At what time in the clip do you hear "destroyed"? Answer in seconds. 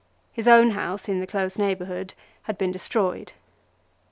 2.71-3.33